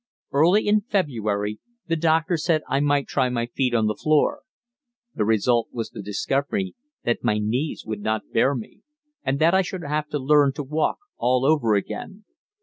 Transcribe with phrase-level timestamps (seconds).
[0.31, 4.41] Early in February the doctor said I might try my feet on the floor.
[5.13, 8.81] The result was the discovery that my knees would not bear me,
[9.23, 12.23] and that I should have to learn to walk all over again.